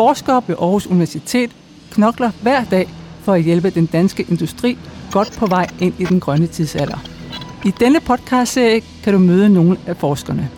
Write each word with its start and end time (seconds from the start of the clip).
forskere 0.00 0.42
ved 0.46 0.56
Aarhus 0.58 0.86
Universitet 0.86 1.56
knokler 1.90 2.30
hver 2.42 2.64
dag 2.64 2.88
for 3.20 3.32
at 3.32 3.42
hjælpe 3.42 3.70
den 3.70 3.86
danske 3.86 4.26
industri 4.28 4.78
godt 5.12 5.32
på 5.38 5.46
vej 5.46 5.66
ind 5.80 5.94
i 6.00 6.04
den 6.04 6.20
grønne 6.20 6.46
tidsalder. 6.46 6.98
I 7.64 7.70
denne 7.80 8.00
podcastserie 8.00 8.80
kan 9.04 9.12
du 9.12 9.18
møde 9.18 9.48
nogle 9.48 9.78
af 9.86 9.96
forskerne. 9.96 10.50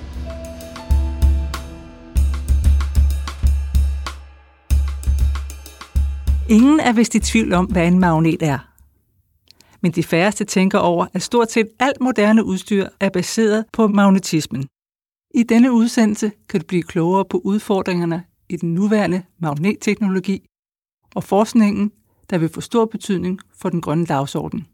Ingen 6.48 6.80
er 6.80 6.92
vist 6.92 7.14
i 7.14 7.18
tvivl 7.18 7.52
om, 7.52 7.64
hvad 7.64 7.86
en 7.86 7.98
magnet 7.98 8.42
er. 8.42 8.58
Men 9.80 9.92
de 9.92 10.02
færreste 10.02 10.44
tænker 10.44 10.78
over, 10.78 11.06
at 11.14 11.22
stort 11.22 11.52
set 11.52 11.68
alt 11.80 12.00
moderne 12.00 12.44
udstyr 12.44 12.86
er 13.00 13.08
baseret 13.08 13.64
på 13.72 13.88
magnetismen. 13.88 14.66
I 15.34 15.42
denne 15.42 15.72
udsendelse 15.72 16.32
kan 16.48 16.60
du 16.60 16.66
blive 16.66 16.82
klogere 16.82 17.24
på 17.24 17.40
udfordringerne 17.44 18.24
i 18.48 18.56
den 18.56 18.74
nuværende 18.74 19.22
magnetteknologi 19.38 20.46
og 21.14 21.24
forskningen, 21.24 21.92
der 22.30 22.38
vil 22.38 22.48
få 22.48 22.60
stor 22.60 22.84
betydning 22.84 23.40
for 23.54 23.68
den 23.68 23.80
grønne 23.80 24.06
dagsorden. 24.06 24.66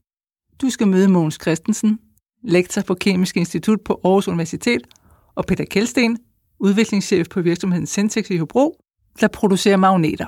Du 0.63 0.71
skal 0.71 0.89
møde 0.89 1.09
Mogens 1.09 1.39
Christensen, 1.43 1.99
lektor 2.43 2.83
på 2.83 2.95
Kemisk 2.95 3.37
Institut 3.37 3.81
på 3.81 4.01
Aarhus 4.05 4.29
Universitet, 4.29 4.83
og 5.35 5.45
Peter 5.45 5.65
Kjeldsten, 5.65 6.19
udviklingschef 6.59 7.29
på 7.29 7.41
virksomheden 7.41 7.87
Sentex 7.87 8.31
i 8.31 8.37
Hobro, 8.37 8.81
der 9.21 9.29
producerer 9.29 9.77
magneter. 9.77 10.27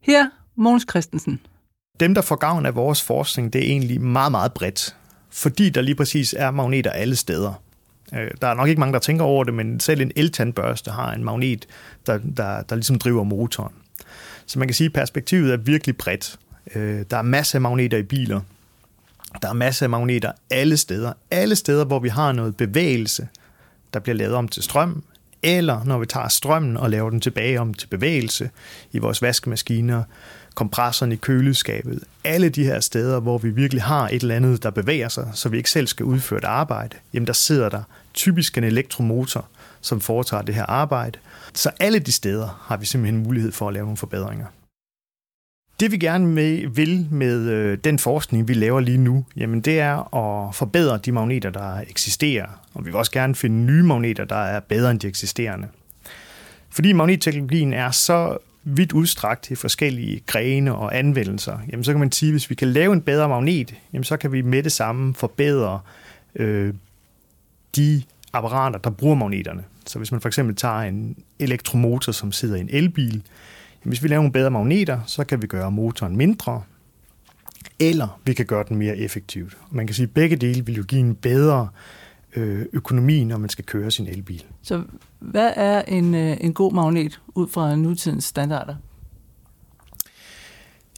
Her 0.00 0.30
Mogens 0.56 0.86
Christensen. 0.90 1.40
Dem, 2.00 2.14
der 2.14 2.22
får 2.22 2.36
gavn 2.36 2.66
af 2.66 2.74
vores 2.74 3.02
forskning, 3.02 3.52
det 3.52 3.58
er 3.58 3.66
egentlig 3.66 4.00
meget, 4.00 4.30
meget 4.30 4.52
bredt, 4.54 4.96
fordi 5.30 5.70
der 5.70 5.80
lige 5.80 5.94
præcis 5.94 6.34
er 6.38 6.50
magneter 6.50 6.90
alle 6.90 7.16
steder. 7.16 7.61
Øh, 8.14 8.30
der 8.40 8.48
er 8.48 8.54
nok 8.54 8.68
ikke 8.68 8.80
mange, 8.80 8.92
der 8.92 8.98
tænker 8.98 9.24
over 9.24 9.44
det, 9.44 9.54
men 9.54 9.80
selv 9.80 10.00
en 10.00 10.12
eltandbørste 10.16 10.90
har 10.90 11.12
en 11.12 11.24
magnet, 11.24 11.66
der, 12.06 12.18
der, 12.36 12.62
der 12.62 12.74
ligesom 12.74 12.98
driver 12.98 13.22
motoren. 13.22 13.74
Så 14.46 14.58
man 14.58 14.68
kan 14.68 14.74
sige, 14.74 14.86
at 14.86 14.92
perspektivet 14.92 15.52
er 15.52 15.56
virkelig 15.56 15.96
bredt. 15.96 16.38
Øh, 16.74 17.04
der 17.10 17.16
er 17.16 17.22
masser 17.22 17.56
af 17.56 17.60
magneter 17.60 17.98
i 17.98 18.02
biler. 18.02 18.40
Der 19.42 19.48
er 19.48 19.52
masser 19.52 19.86
af 19.86 19.90
magneter 19.90 20.32
alle 20.50 20.76
steder. 20.76 21.12
Alle 21.30 21.56
steder, 21.56 21.84
hvor 21.84 21.98
vi 21.98 22.08
har 22.08 22.32
noget 22.32 22.56
bevægelse, 22.56 23.28
der 23.94 24.00
bliver 24.00 24.16
lavet 24.16 24.34
om 24.34 24.48
til 24.48 24.62
strøm, 24.62 25.04
eller 25.42 25.84
når 25.84 25.98
vi 25.98 26.06
tager 26.06 26.28
strømmen 26.28 26.76
og 26.76 26.90
laver 26.90 27.10
den 27.10 27.20
tilbage 27.20 27.60
om 27.60 27.74
til 27.74 27.86
bevægelse 27.86 28.50
i 28.92 28.98
vores 28.98 29.22
vaskemaskiner, 29.22 30.02
kompressoren 30.54 31.12
i 31.12 31.16
køleskabet, 31.16 32.02
alle 32.24 32.48
de 32.48 32.64
her 32.64 32.80
steder, 32.80 33.20
hvor 33.20 33.38
vi 33.38 33.50
virkelig 33.50 33.82
har 33.82 34.08
et 34.08 34.22
eller 34.22 34.34
andet, 34.34 34.62
der 34.62 34.70
bevæger 34.70 35.08
sig, 35.08 35.30
så 35.34 35.48
vi 35.48 35.56
ikke 35.56 35.70
selv 35.70 35.86
skal 35.86 36.06
udføre 36.06 36.38
et 36.38 36.44
arbejde, 36.44 36.96
jamen 37.12 37.26
der 37.26 37.32
sidder 37.32 37.68
der 37.68 37.82
typisk 38.14 38.58
en 38.58 38.64
elektromotor, 38.64 39.48
som 39.80 40.00
foretager 40.00 40.42
det 40.42 40.54
her 40.54 40.66
arbejde. 40.66 41.18
Så 41.54 41.70
alle 41.80 41.98
de 41.98 42.12
steder 42.12 42.62
har 42.66 42.76
vi 42.76 42.86
simpelthen 42.86 43.22
mulighed 43.22 43.52
for 43.52 43.68
at 43.68 43.74
lave 43.74 43.84
nogle 43.84 43.96
forbedringer. 43.96 44.46
Det 45.82 45.92
vi 45.92 45.96
gerne 45.96 46.26
med, 46.26 46.66
vil 46.68 47.06
med 47.10 47.48
øh, 47.48 47.78
den 47.84 47.98
forskning, 47.98 48.48
vi 48.48 48.54
laver 48.54 48.80
lige 48.80 48.98
nu, 48.98 49.24
jamen 49.36 49.60
det 49.60 49.80
er 49.80 50.14
at 50.16 50.54
forbedre 50.54 50.98
de 50.98 51.12
magneter, 51.12 51.50
der 51.50 51.80
eksisterer. 51.88 52.46
Og 52.74 52.84
vi 52.84 52.90
vil 52.90 52.96
også 52.96 53.12
gerne 53.12 53.34
finde 53.34 53.56
nye 53.56 53.82
magneter, 53.82 54.24
der 54.24 54.36
er 54.36 54.60
bedre 54.60 54.90
end 54.90 55.00
de 55.00 55.06
eksisterende. 55.06 55.68
Fordi 56.70 56.92
magnetteknologien 56.92 57.72
er 57.72 57.90
så 57.90 58.38
vidt 58.64 58.92
udstrakt 58.92 59.50
i 59.50 59.54
forskellige 59.54 60.22
grene 60.26 60.74
og 60.74 60.98
anvendelser, 60.98 61.58
jamen 61.70 61.84
så 61.84 61.92
kan 61.92 62.00
man 62.00 62.12
sige, 62.12 62.28
at 62.28 62.32
hvis 62.32 62.50
vi 62.50 62.54
kan 62.54 62.68
lave 62.68 62.92
en 62.92 63.02
bedre 63.02 63.28
magnet, 63.28 63.74
jamen 63.92 64.04
så 64.04 64.16
kan 64.16 64.32
vi 64.32 64.42
med 64.42 64.62
det 64.62 64.72
samme 64.72 65.14
forbedre 65.14 65.80
øh, 66.34 66.74
de 67.76 68.02
apparater, 68.32 68.78
der 68.78 68.90
bruger 68.90 69.14
magneterne. 69.14 69.64
Så 69.86 69.98
hvis 69.98 70.12
man 70.12 70.20
for 70.20 70.28
eksempel 70.28 70.56
tager 70.56 70.80
en 70.80 71.16
elektromotor, 71.38 72.12
som 72.12 72.32
sidder 72.32 72.56
i 72.56 72.60
en 72.60 72.68
elbil, 72.72 73.22
hvis 73.82 74.02
vi 74.02 74.08
laver 74.08 74.20
nogle 74.20 74.32
bedre 74.32 74.50
magneter, 74.50 75.00
så 75.06 75.24
kan 75.24 75.42
vi 75.42 75.46
gøre 75.46 75.72
motoren 75.72 76.16
mindre, 76.16 76.62
eller 77.78 78.20
vi 78.24 78.34
kan 78.34 78.46
gøre 78.46 78.64
den 78.68 78.76
mere 78.76 78.96
effektivt. 78.96 79.58
Man 79.70 79.86
kan 79.86 79.94
sige, 79.94 80.04
at 80.04 80.14
begge 80.14 80.36
dele 80.36 80.66
vil 80.66 80.74
jo 80.74 80.82
give 80.82 81.00
en 81.00 81.14
bedre 81.14 81.68
øh, 82.36 82.66
økonomi, 82.72 83.24
når 83.24 83.38
man 83.38 83.48
skal 83.48 83.64
køre 83.64 83.90
sin 83.90 84.06
elbil. 84.06 84.44
Så 84.62 84.82
hvad 85.18 85.52
er 85.56 85.82
en, 85.82 86.14
øh, 86.14 86.36
en 86.40 86.54
god 86.54 86.72
magnet 86.72 87.20
ud 87.34 87.48
fra 87.48 87.76
nutidens 87.76 88.24
standarder? 88.24 88.74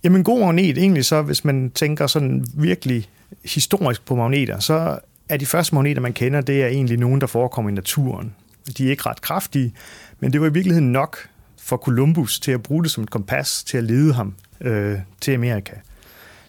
Jamen 0.05 0.21
en 0.21 0.25
god 0.25 0.41
magnet, 0.41 0.79
egentlig 0.79 1.05
så, 1.05 1.23
hvis 1.23 1.45
man 1.45 1.71
tænker 1.71 2.07
sådan 2.07 2.47
virkelig 2.55 3.09
historisk 3.45 4.05
på 4.05 4.15
magneter, 4.15 4.59
så 4.59 4.99
er 5.29 5.37
de 5.37 5.47
første 5.47 5.75
magneter, 5.75 6.01
man 6.01 6.13
kender, 6.13 6.41
det 6.41 6.63
er 6.63 6.67
egentlig 6.67 6.99
nogen, 6.99 7.21
der 7.21 7.27
forekommer 7.27 7.71
i 7.71 7.75
naturen. 7.75 8.35
De 8.79 8.87
er 8.87 8.91
ikke 8.91 9.03
ret 9.07 9.21
kraftige, 9.21 9.75
men 10.21 10.33
det 10.33 10.41
var 10.41 10.47
i 10.47 10.53
virkeligheden 10.53 10.93
nok 10.93 11.29
for 11.65 11.77
Columbus 11.77 12.41
til 12.41 12.53
at 12.53 12.63
bruge 12.63 12.83
det 12.83 12.91
som 12.91 13.03
et 13.03 13.11
kompas 13.11 13.65
til 13.65 13.79
at 13.79 13.85
lede 13.85 14.15
ham 14.15 14.35
øh, 14.61 14.99
til 15.21 15.33
Amerika. 15.33 15.75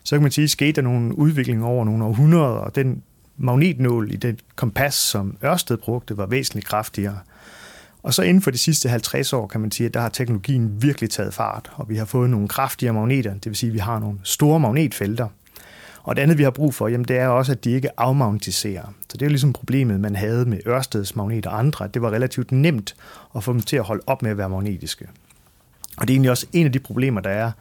Så 0.04 0.16
kan 0.16 0.22
man 0.22 0.32
sige, 0.32 0.44
at 0.44 0.50
skete 0.50 0.72
der 0.72 0.82
nogle 0.82 1.18
udviklinger 1.18 1.66
over 1.66 1.86
nogle 1.86 2.06
århundreder, 2.06 2.46
og 2.46 2.76
den 2.76 3.04
magnetnål 3.38 4.12
i 4.12 4.16
det 4.16 4.40
kompas, 4.56 4.94
som 4.94 5.38
Ørsted 5.44 5.78
brugte, 5.78 6.18
var 6.18 6.26
væsentligt 6.26 6.68
kraftigere. 6.68 7.20
Og 8.04 8.14
så 8.14 8.22
inden 8.22 8.42
for 8.42 8.52
de 8.52 8.58
sidste 8.58 8.90
50 8.90 9.34
år, 9.34 9.48
kan 9.48 9.62
man 9.62 9.72
sige, 9.72 9.88
at 9.88 9.94
der 9.94 10.00
har 10.00 10.10
teknologien 10.10 10.82
virkelig 10.82 11.10
taget 11.10 11.34
fart, 11.34 11.72
og 11.74 11.90
vi 11.90 11.96
har 11.96 12.06
fået 12.06 12.30
nogle 12.30 12.48
kraftigere 12.48 12.94
magneter, 12.94 13.34
det 13.34 13.46
vil 13.46 13.56
sige, 13.56 13.68
at 13.70 13.74
vi 13.74 13.80
har 13.80 14.00
nogle 14.00 14.20
store 14.24 14.60
magnetfelter, 14.60 15.28
og 16.06 16.16
det 16.16 16.22
andet, 16.22 16.38
vi 16.38 16.44
har 16.44 16.52
brug 16.52 16.74
for, 16.74 16.88
jamen, 16.88 17.08
det 17.08 17.18
er 17.18 17.28
også, 17.28 17.52
at 17.52 17.64
de 17.64 17.72
ikke 17.72 18.00
afmagnetiserer. 18.00 18.84
Så 19.10 19.18
det 19.18 19.22
er 19.22 19.26
jo 19.26 19.30
ligesom 19.30 19.54
problemet, 19.54 20.00
man 20.00 20.16
havde 20.16 20.46
med 20.46 20.60
Ørsteds 20.68 21.16
magnet 21.16 21.46
og 21.46 21.60
andre, 21.60 21.86
at 21.86 21.94
det 21.94 22.02
var 22.02 22.12
relativt 22.12 22.52
nemt 22.52 22.96
at 23.36 23.44
få 23.44 23.54
dem 23.54 23.62
til 23.62 23.76
at 23.78 23.84
holde 23.84 24.04
op 24.08 24.22
med 24.22 24.32
at 24.32 24.38
være 24.38 24.50
magnetiske. 24.50 25.08
Og 25.98 26.08
det 26.08 26.14
er 26.14 26.16
egentlig 26.16 26.32
også 26.32 26.48
en 26.54 26.66
af 26.66 26.72
de 26.72 26.80
problemer, 26.80 27.22
der 27.22 27.30
er 27.30 27.52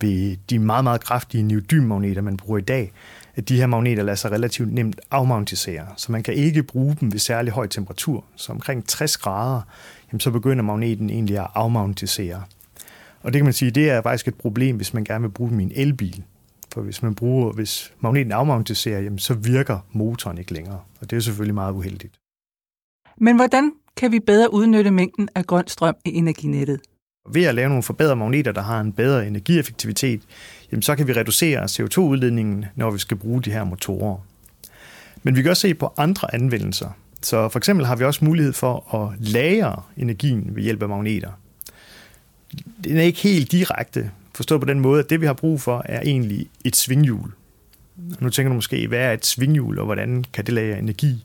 ved 0.00 0.36
de 0.50 0.58
meget, 0.58 0.84
meget 0.84 1.00
kraftige 1.00 1.42
neodymmagneter, 1.42 2.22
man 2.22 2.36
bruger 2.36 2.58
i 2.58 2.62
dag, 2.62 2.92
at 3.36 3.48
de 3.48 3.56
her 3.56 3.66
magneter 3.66 4.02
lader 4.02 4.16
sig 4.16 4.30
relativt 4.30 4.72
nemt 4.72 5.00
afmagnetisere. 5.10 5.86
Så 5.96 6.12
man 6.12 6.22
kan 6.22 6.34
ikke 6.34 6.62
bruge 6.62 6.96
dem 7.00 7.12
ved 7.12 7.18
særlig 7.18 7.52
høj 7.52 7.66
temperatur. 7.66 8.24
Så 8.36 8.52
omkring 8.52 8.88
60 8.88 9.16
grader, 9.16 9.60
jamen, 10.12 10.20
så 10.20 10.30
begynder 10.30 10.62
magneten 10.62 11.10
egentlig 11.10 11.38
at 11.38 11.46
afmagnetisere. 11.54 12.42
Og 13.22 13.32
det 13.32 13.38
kan 13.38 13.44
man 13.44 13.52
sige, 13.52 13.70
det 13.70 13.90
er 13.90 14.02
faktisk 14.02 14.28
et 14.28 14.34
problem, 14.34 14.76
hvis 14.76 14.94
man 14.94 15.04
gerne 15.04 15.22
vil 15.22 15.30
bruge 15.30 15.50
min 15.50 15.72
elbil. 15.74 16.22
For 16.72 16.80
hvis 16.80 17.02
man 17.02 17.14
bruger, 17.14 17.52
hvis 17.52 17.92
magneten 18.00 18.32
afmagnetiserer, 18.32 19.00
jamen, 19.00 19.18
så 19.18 19.34
virker 19.34 19.78
motoren 19.92 20.38
ikke 20.38 20.54
længere. 20.54 20.80
Og 21.00 21.10
det 21.10 21.16
er 21.16 21.20
selvfølgelig 21.20 21.54
meget 21.54 21.72
uheldigt. 21.72 22.14
Men 23.16 23.36
hvordan 23.36 23.72
kan 23.96 24.12
vi 24.12 24.20
bedre 24.20 24.54
udnytte 24.54 24.90
mængden 24.90 25.28
af 25.34 25.46
grøn 25.46 25.68
strøm 25.68 25.94
i 26.04 26.10
energinettet? 26.14 26.80
Ved 27.32 27.44
at 27.44 27.54
lave 27.54 27.68
nogle 27.68 27.82
forbedrede 27.82 28.16
magneter, 28.16 28.52
der 28.52 28.60
har 28.60 28.80
en 28.80 28.92
bedre 28.92 29.26
energieffektivitet, 29.26 30.22
jamen 30.72 30.82
så 30.82 30.96
kan 30.96 31.06
vi 31.06 31.12
reducere 31.12 31.64
CO2-udledningen, 31.64 32.64
når 32.76 32.90
vi 32.90 32.98
skal 32.98 33.16
bruge 33.16 33.42
de 33.42 33.52
her 33.52 33.64
motorer. 33.64 34.16
Men 35.22 35.36
vi 35.36 35.42
kan 35.42 35.50
også 35.50 35.60
se 35.60 35.74
på 35.74 35.94
andre 35.96 36.34
anvendelser. 36.34 36.90
Så 37.22 37.48
for 37.48 37.58
eksempel 37.58 37.86
har 37.86 37.96
vi 37.96 38.04
også 38.04 38.24
mulighed 38.24 38.52
for 38.52 38.94
at 38.94 39.20
lagre 39.20 39.82
energien 39.96 40.56
ved 40.56 40.62
hjælp 40.62 40.82
af 40.82 40.88
magneter. 40.88 41.30
Den 42.84 42.96
er 42.96 43.02
ikke 43.02 43.20
helt 43.20 43.52
direkte, 43.52 44.10
Forstået 44.34 44.60
på 44.60 44.66
den 44.66 44.80
måde, 44.80 45.00
at 45.00 45.10
det 45.10 45.20
vi 45.20 45.26
har 45.26 45.32
brug 45.32 45.60
for 45.60 45.82
er 45.84 46.00
egentlig 46.00 46.46
et 46.64 46.76
svinghjul. 46.76 47.32
Nu 48.20 48.30
tænker 48.30 48.48
du 48.48 48.54
måske, 48.54 48.88
hvad 48.88 48.98
er 48.98 49.12
et 49.12 49.26
svinghjul, 49.26 49.78
og 49.78 49.84
hvordan 49.84 50.24
kan 50.32 50.46
det 50.46 50.54
lagre 50.54 50.78
energi? 50.78 51.24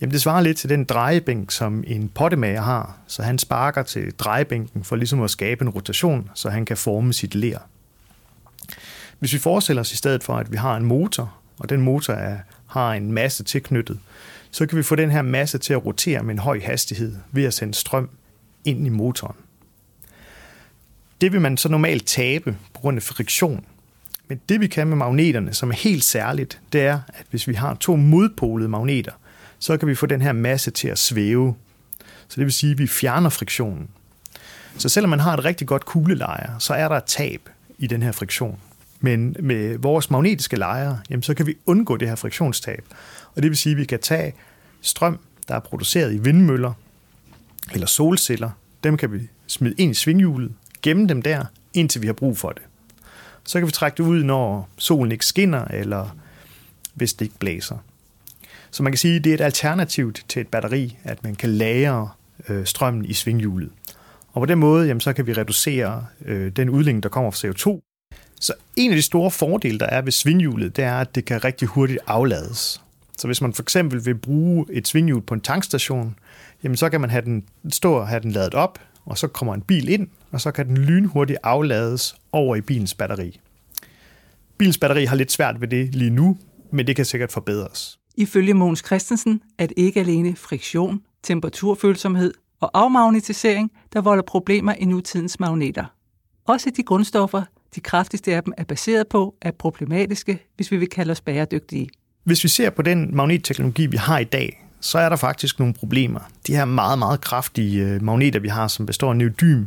Jamen 0.00 0.12
det 0.12 0.22
svarer 0.22 0.40
lidt 0.40 0.56
til 0.56 0.68
den 0.68 0.84
drejebænk, 0.84 1.50
som 1.50 1.84
en 1.86 2.08
pottemager 2.08 2.60
har, 2.60 2.98
så 3.06 3.22
han 3.22 3.38
sparker 3.38 3.82
til 3.82 4.12
drejebænken 4.18 4.84
for 4.84 4.96
ligesom 4.96 5.22
at 5.22 5.30
skabe 5.30 5.62
en 5.64 5.68
rotation, 5.68 6.30
så 6.34 6.50
han 6.50 6.64
kan 6.64 6.76
forme 6.76 7.12
sit 7.12 7.34
ler. 7.34 7.58
Hvis 9.18 9.32
vi 9.32 9.38
forestiller 9.38 9.80
os 9.80 9.92
i 9.92 9.96
stedet 9.96 10.22
for, 10.22 10.36
at 10.36 10.52
vi 10.52 10.56
har 10.56 10.76
en 10.76 10.84
motor, 10.84 11.34
og 11.58 11.68
den 11.68 11.80
motor 11.80 12.12
er, 12.12 12.38
har 12.66 12.92
en 12.92 13.12
masse 13.12 13.44
tilknyttet, 13.44 13.98
så 14.50 14.66
kan 14.66 14.78
vi 14.78 14.82
få 14.82 14.94
den 14.94 15.10
her 15.10 15.22
masse 15.22 15.58
til 15.58 15.72
at 15.72 15.86
rotere 15.86 16.22
med 16.22 16.34
en 16.34 16.38
høj 16.38 16.60
hastighed 16.60 17.16
ved 17.32 17.44
at 17.44 17.54
sende 17.54 17.74
strøm 17.74 18.10
ind 18.64 18.86
i 18.86 18.88
motoren. 18.88 19.36
Det 21.20 21.32
vil 21.32 21.40
man 21.40 21.56
så 21.56 21.68
normalt 21.68 22.06
tabe 22.06 22.56
på 22.74 22.80
grund 22.80 22.96
af 22.96 23.02
friktion. 23.02 23.64
Men 24.28 24.40
det 24.48 24.60
vi 24.60 24.66
kan 24.66 24.86
med 24.86 24.96
magneterne, 24.96 25.54
som 25.54 25.70
er 25.70 25.74
helt 25.74 26.04
særligt, 26.04 26.60
det 26.72 26.80
er, 26.80 27.00
at 27.08 27.26
hvis 27.30 27.48
vi 27.48 27.54
har 27.54 27.74
to 27.74 27.96
modpolede 27.96 28.68
magneter, 28.68 29.12
så 29.58 29.76
kan 29.76 29.88
vi 29.88 29.94
få 29.94 30.06
den 30.06 30.22
her 30.22 30.32
masse 30.32 30.70
til 30.70 30.88
at 30.88 30.98
svæve. 30.98 31.54
Så 32.28 32.36
det 32.36 32.44
vil 32.44 32.52
sige, 32.52 32.72
at 32.72 32.78
vi 32.78 32.86
fjerner 32.86 33.30
friktionen. 33.30 33.88
Så 34.76 34.88
selvom 34.88 35.10
man 35.10 35.20
har 35.20 35.36
et 35.36 35.44
rigtig 35.44 35.66
godt 35.66 35.84
kuglelejer, 35.84 36.58
så 36.58 36.74
er 36.74 36.88
der 36.88 36.96
et 36.96 37.04
tab 37.04 37.48
i 37.78 37.86
den 37.86 38.02
her 38.02 38.12
friktion. 38.12 38.58
Men 39.00 39.36
med 39.40 39.78
vores 39.78 40.10
magnetiske 40.10 40.56
lejer, 40.56 40.96
jamen, 41.10 41.22
så 41.22 41.34
kan 41.34 41.46
vi 41.46 41.54
undgå 41.66 41.96
det 41.96 42.08
her 42.08 42.14
friktionstab. 42.14 42.84
Og 43.34 43.42
det 43.42 43.50
vil 43.50 43.58
sige, 43.58 43.70
at 43.70 43.78
vi 43.78 43.84
kan 43.84 44.00
tage 44.00 44.34
strøm, 44.80 45.18
der 45.48 45.54
er 45.54 45.60
produceret 45.60 46.14
i 46.14 46.18
vindmøller 46.18 46.72
eller 47.72 47.86
solceller, 47.86 48.50
dem 48.84 48.96
kan 48.96 49.12
vi 49.12 49.18
smide 49.46 49.74
ind 49.78 49.90
i 49.90 49.94
svinghjulet, 49.94 50.52
gemme 50.82 51.08
dem 51.08 51.22
der, 51.22 51.44
indtil 51.74 52.02
vi 52.02 52.06
har 52.06 52.12
brug 52.12 52.38
for 52.38 52.50
det. 52.50 52.62
Så 53.44 53.58
kan 53.58 53.66
vi 53.66 53.72
trække 53.72 53.96
det 53.96 54.08
ud, 54.08 54.22
når 54.22 54.68
solen 54.76 55.12
ikke 55.12 55.26
skinner, 55.26 55.64
eller 55.64 56.16
hvis 56.94 57.14
det 57.14 57.24
ikke 57.24 57.38
blæser. 57.38 57.76
Så 58.70 58.82
man 58.82 58.92
kan 58.92 58.98
sige, 58.98 59.16
at 59.16 59.24
det 59.24 59.30
er 59.30 59.34
et 59.34 59.40
alternativ 59.40 60.12
til 60.12 60.40
et 60.40 60.48
batteri, 60.48 60.98
at 61.04 61.24
man 61.24 61.34
kan 61.34 61.50
lagre 61.50 62.08
øh, 62.48 62.66
strømmen 62.66 63.04
i 63.04 63.12
svinghjulet. 63.12 63.70
Og 64.32 64.40
på 64.40 64.46
den 64.46 64.58
måde, 64.58 64.86
jamen, 64.86 65.00
så 65.00 65.12
kan 65.12 65.26
vi 65.26 65.32
reducere 65.32 66.06
øh, 66.24 66.52
den 66.56 66.70
udledning, 66.70 67.02
der 67.02 67.08
kommer 67.08 67.30
fra 67.30 67.48
CO2. 67.48 67.80
Så 68.40 68.52
en 68.76 68.90
af 68.90 68.96
de 68.96 69.02
store 69.02 69.30
fordele, 69.30 69.78
der 69.78 69.86
er 69.86 70.02
ved 70.02 70.12
svinghjulet, 70.12 70.76
det 70.76 70.84
er, 70.84 70.96
at 70.96 71.14
det 71.14 71.24
kan 71.24 71.44
rigtig 71.44 71.68
hurtigt 71.68 71.98
aflades. 72.06 72.82
Så 73.18 73.26
hvis 73.28 73.40
man 73.40 73.52
for 73.52 73.62
eksempel 73.62 74.06
vil 74.06 74.14
bruge 74.14 74.66
et 74.70 74.88
svinghjul 74.88 75.22
på 75.22 75.34
en 75.34 75.40
tankstation, 75.40 76.16
jamen 76.64 76.76
så 76.76 76.88
kan 76.88 77.00
man 77.00 77.10
have 77.10 77.24
den, 77.24 77.44
stå 77.70 77.92
og 77.92 78.08
have 78.08 78.20
den 78.20 78.32
ladet 78.32 78.54
op, 78.54 78.78
og 79.10 79.18
så 79.18 79.28
kommer 79.28 79.54
en 79.54 79.62
bil 79.62 79.88
ind, 79.88 80.08
og 80.32 80.40
så 80.40 80.50
kan 80.50 80.68
den 80.68 80.76
lynhurtigt 80.76 81.38
aflades 81.42 82.14
over 82.32 82.56
i 82.56 82.60
bilens 82.60 82.94
batteri. 82.94 83.40
Bilens 84.58 84.78
batteri 84.78 85.04
har 85.04 85.16
lidt 85.16 85.32
svært 85.32 85.60
ved 85.60 85.68
det 85.68 85.94
lige 85.94 86.10
nu, 86.10 86.38
men 86.72 86.86
det 86.86 86.96
kan 86.96 87.04
sikkert 87.04 87.32
forbedres. 87.32 87.98
Ifølge 88.16 88.54
Mogens 88.54 88.82
Christensen 88.86 89.42
er 89.58 89.66
det 89.66 89.74
ikke 89.76 90.00
alene 90.00 90.36
friktion, 90.36 91.00
temperaturfølsomhed 91.22 92.34
og 92.60 92.70
afmagnetisering, 92.74 93.72
der 93.92 94.00
volder 94.00 94.22
problemer 94.22 94.72
i 94.72 94.84
nutidens 94.84 95.40
magneter. 95.40 95.84
Også 96.46 96.70
de 96.76 96.82
grundstoffer, 96.82 97.42
de 97.74 97.80
kraftigste 97.80 98.34
af 98.34 98.42
dem 98.42 98.52
er 98.56 98.64
baseret 98.64 99.08
på, 99.08 99.34
er 99.42 99.50
problematiske, 99.50 100.38
hvis 100.56 100.70
vi 100.70 100.76
vil 100.76 100.88
kalde 100.88 101.10
os 101.10 101.20
bæredygtige. 101.20 101.88
Hvis 102.24 102.44
vi 102.44 102.48
ser 102.48 102.70
på 102.70 102.82
den 102.82 103.16
magnetteknologi, 103.16 103.86
vi 103.86 103.96
har 103.96 104.18
i 104.18 104.24
dag, 104.24 104.66
så 104.80 104.98
er 104.98 105.08
der 105.08 105.16
faktisk 105.16 105.58
nogle 105.58 105.74
problemer. 105.74 106.20
De 106.46 106.56
her 106.56 106.64
meget, 106.64 106.98
meget 106.98 107.20
kraftige 107.20 107.84
øh, 107.84 108.02
magneter, 108.02 108.40
vi 108.40 108.48
har, 108.48 108.68
som 108.68 108.86
består 108.86 109.10
af 109.10 109.16
neodym, 109.16 109.64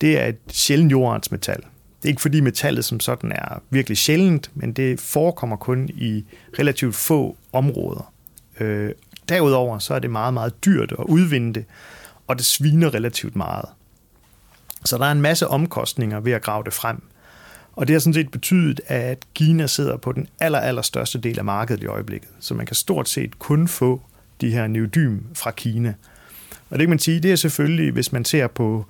det 0.00 0.20
er 0.20 0.26
et 0.26 0.38
sjældent 0.48 0.92
jordartsmetal. 0.92 1.56
Det 2.02 2.04
er 2.04 2.08
ikke 2.08 2.22
fordi 2.22 2.40
metallet 2.40 2.84
som 2.84 3.00
sådan 3.00 3.32
er 3.32 3.62
virkelig 3.70 3.98
sjældent, 3.98 4.50
men 4.54 4.72
det 4.72 5.00
forekommer 5.00 5.56
kun 5.56 5.88
i 5.88 6.24
relativt 6.58 6.94
få 6.94 7.36
områder. 7.52 8.12
Øh, 8.60 8.92
derudover 9.28 9.78
så 9.78 9.94
er 9.94 9.98
det 9.98 10.10
meget, 10.10 10.34
meget 10.34 10.64
dyrt 10.64 10.92
at 10.92 11.04
udvinde 11.04 11.54
det, 11.54 11.64
og 12.26 12.38
det 12.38 12.46
sviner 12.46 12.94
relativt 12.94 13.36
meget. 13.36 13.64
Så 14.84 14.98
der 14.98 15.04
er 15.04 15.12
en 15.12 15.20
masse 15.20 15.48
omkostninger 15.48 16.20
ved 16.20 16.32
at 16.32 16.42
grave 16.42 16.64
det 16.64 16.72
frem. 16.72 17.02
Og 17.72 17.88
det 17.88 17.94
har 17.94 18.00
sådan 18.00 18.14
set 18.14 18.30
betydet, 18.30 18.80
at 18.86 19.18
Kina 19.34 19.66
sidder 19.66 19.96
på 19.96 20.12
den 20.12 20.28
aller, 20.40 20.58
aller 20.58 20.82
største 20.82 21.18
del 21.18 21.38
af 21.38 21.44
markedet 21.44 21.82
i 21.82 21.86
øjeblikket. 21.86 22.30
Så 22.40 22.54
man 22.54 22.66
kan 22.66 22.76
stort 22.76 23.08
set 23.08 23.38
kun 23.38 23.68
få 23.68 24.02
de 24.40 24.50
her 24.50 24.66
neodym 24.66 25.18
fra 25.34 25.50
Kina. 25.50 25.94
Og 26.70 26.78
det 26.78 26.84
kan 26.84 26.88
man 26.88 26.98
sige, 26.98 27.20
det 27.20 27.32
er 27.32 27.36
selvfølgelig, 27.36 27.92
hvis 27.92 28.12
man 28.12 28.24
ser 28.24 28.46
på 28.46 28.86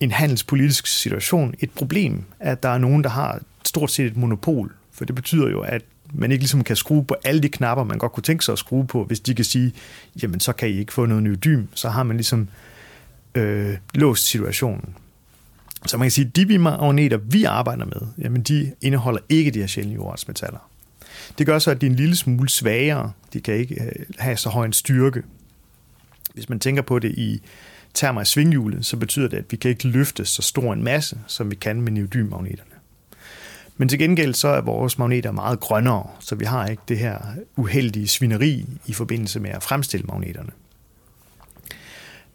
en 0.00 0.10
handelspolitisk 0.10 0.86
situation, 0.86 1.54
et 1.60 1.70
problem, 1.70 2.24
at 2.40 2.62
der 2.62 2.68
er 2.68 2.78
nogen, 2.78 3.04
der 3.04 3.10
har 3.10 3.40
stort 3.64 3.90
set 3.90 4.06
et 4.06 4.16
monopol. 4.16 4.74
For 4.92 5.04
det 5.04 5.14
betyder 5.14 5.50
jo, 5.50 5.60
at 5.60 5.82
man 6.14 6.32
ikke 6.32 6.42
ligesom 6.42 6.64
kan 6.64 6.76
skrue 6.76 7.04
på 7.04 7.16
alle 7.24 7.40
de 7.40 7.48
knapper, 7.48 7.84
man 7.84 7.98
godt 7.98 8.12
kunne 8.12 8.22
tænke 8.22 8.44
sig 8.44 8.52
at 8.52 8.58
skrue 8.58 8.86
på, 8.86 9.04
hvis 9.04 9.20
de 9.20 9.34
kan 9.34 9.44
sige, 9.44 9.72
jamen 10.22 10.40
så 10.40 10.52
kan 10.52 10.68
I 10.68 10.72
ikke 10.72 10.92
få 10.92 11.06
noget 11.06 11.22
neodym, 11.22 11.62
så 11.74 11.88
har 11.88 12.02
man 12.02 12.16
ligesom 12.16 12.48
øh, 13.34 13.76
låst 13.94 14.26
situationen. 14.26 14.94
Så 15.86 15.96
man 15.98 16.04
kan 16.04 16.10
sige, 16.10 16.26
at 16.26 16.36
de 16.36 16.58
magneter, 16.58 17.16
vi 17.16 17.44
arbejder 17.44 17.84
med, 17.84 18.08
jamen 18.18 18.42
de 18.42 18.72
indeholder 18.80 19.20
ikke 19.28 19.50
de 19.50 19.58
her 19.58 19.66
sjældne 19.66 19.94
jordartsmetaller. 19.94 20.70
Det 21.38 21.46
gør 21.46 21.58
så, 21.58 21.70
at 21.70 21.80
de 21.80 21.86
er 21.86 21.90
en 21.90 21.96
lille 21.96 22.16
smule 22.16 22.48
svagere. 22.48 23.12
De 23.32 23.40
kan 23.40 23.54
ikke 23.54 23.82
øh, 23.82 24.06
have 24.18 24.36
så 24.36 24.48
høj 24.48 24.64
en 24.64 24.72
styrke. 24.72 25.22
Hvis 26.34 26.48
man 26.48 26.60
tænker 26.60 26.82
på 26.82 26.98
det 26.98 27.10
i 27.10 27.42
termer 27.94 28.20
af 28.20 28.26
svinghjulet, 28.26 28.86
så 28.86 28.96
betyder 28.96 29.28
det, 29.28 29.36
at 29.36 29.44
vi 29.50 29.56
kan 29.56 29.68
ikke 29.68 29.88
løfte 29.88 30.24
så 30.24 30.42
stor 30.42 30.72
en 30.72 30.84
masse, 30.84 31.18
som 31.26 31.50
vi 31.50 31.54
kan 31.54 31.80
med 31.80 31.92
neodymmagneterne. 31.92 32.70
Men 33.76 33.88
til 33.88 33.98
gengæld 33.98 34.34
så 34.34 34.48
er 34.48 34.60
vores 34.60 34.98
magneter 34.98 35.32
meget 35.32 35.60
grønnere, 35.60 36.06
så 36.20 36.34
vi 36.34 36.44
har 36.44 36.66
ikke 36.66 36.82
det 36.88 36.98
her 36.98 37.18
uheldige 37.56 38.08
svineri 38.08 38.66
i 38.86 38.92
forbindelse 38.92 39.40
med 39.40 39.50
at 39.50 39.62
fremstille 39.62 40.06
magneterne. 40.06 40.50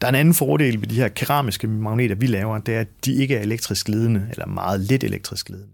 Der 0.01 0.07
er 0.07 0.09
en 0.09 0.15
anden 0.15 0.33
fordel 0.33 0.81
ved 0.81 0.87
de 0.87 0.95
her 0.95 1.07
keramiske 1.07 1.67
magneter, 1.67 2.15
vi 2.15 2.27
laver, 2.27 2.57
det 2.57 2.75
er, 2.75 2.79
at 2.79 2.87
de 3.05 3.13
ikke 3.13 3.35
er 3.35 3.41
elektrisk 3.41 3.87
ledende, 3.87 4.27
eller 4.31 4.45
meget 4.45 4.79
lidt 4.79 5.03
elektrisk 5.03 5.49
ledende. 5.49 5.69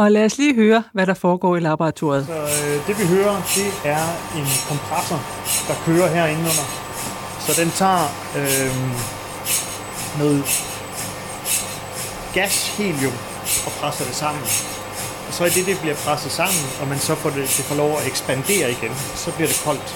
Og 0.00 0.10
lad 0.10 0.24
os 0.24 0.38
lige 0.38 0.54
høre, 0.54 0.82
hvad 0.92 1.06
der 1.06 1.14
foregår 1.14 1.56
i 1.56 1.60
laboratoriet. 1.60 2.26
Så 2.26 2.32
øh, 2.32 2.86
det 2.86 2.94
vi 3.00 3.06
hører, 3.16 3.36
det 3.56 3.70
er 3.96 4.04
en 4.38 4.48
kompressor, 4.68 5.20
der 5.68 5.76
kører 5.86 6.08
herinde 6.16 6.40
under. 6.40 6.66
Så 7.46 7.50
den 7.60 7.70
tager 7.70 8.04
øh, 8.40 8.72
noget 10.22 10.44
gas, 12.34 12.54
helium 12.76 13.16
og 13.66 13.72
presser 13.80 14.04
det 14.04 14.14
sammen. 14.14 14.42
Og 15.28 15.32
så 15.36 15.44
i 15.44 15.48
det, 15.48 15.66
det 15.66 15.78
bliver 15.82 15.94
presset 15.94 16.32
sammen, 16.32 16.62
og 16.80 16.88
man 16.88 16.98
så 16.98 17.14
får 17.14 17.30
det, 17.30 17.44
det 17.56 17.64
får 17.70 17.76
lov 17.76 17.90
at 17.98 18.06
ekspandere 18.06 18.70
igen, 18.76 18.92
så 19.14 19.28
bliver 19.36 19.48
det 19.48 19.60
koldt. 19.64 19.88